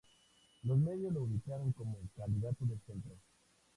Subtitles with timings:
[0.63, 3.15] Los medios lo ubicaron como candidato de centro.